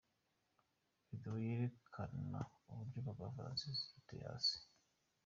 [1.07, 4.55] Video yerekana uburyo Papa Francis yituye hasi.